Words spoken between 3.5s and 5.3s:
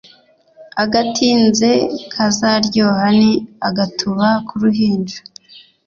agatuba k’uruhinja.